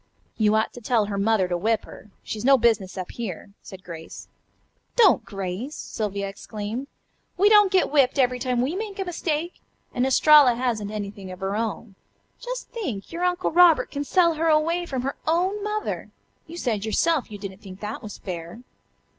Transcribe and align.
"You 0.35 0.55
ought 0.55 0.73
to 0.73 0.81
tell 0.81 1.05
her 1.05 1.17
mother 1.19 1.47
to 1.47 1.55
whip 1.55 1.85
her. 1.85 2.09
She's 2.23 2.43
no 2.43 2.57
business 2.57 2.97
up 2.97 3.11
here," 3.11 3.51
said 3.61 3.83
Grace. 3.83 4.29
"Don't, 4.95 5.23
Grace!" 5.23 5.75
Sylvia 5.75 6.27
exclaimed. 6.27 6.87
"We 7.37 7.49
don't 7.49 7.71
get 7.71 7.91
whipped 7.91 8.17
every 8.17 8.39
time 8.39 8.61
we 8.63 8.75
make 8.75 8.97
a 8.97 9.05
mistake. 9.05 9.61
And 9.93 10.03
Estralla 10.07 10.55
hasn't 10.55 10.89
anything 10.89 11.29
of 11.31 11.39
her 11.41 11.55
own. 11.55 11.93
Just 12.39 12.69
think, 12.69 13.11
your 13.11 13.23
Uncle 13.23 13.51
Robert 13.51 13.91
can 13.91 14.03
sell 14.03 14.33
her 14.33 14.47
away 14.47 14.87
from 14.87 15.03
her 15.03 15.17
own 15.27 15.63
mother. 15.63 16.09
You 16.47 16.57
said 16.57 16.83
yourself 16.83 17.25
that 17.25 17.31
you 17.33 17.37
didn't 17.37 17.59
think 17.61 17.79
that 17.81 18.01
was 18.01 18.17
fair." 18.17 18.63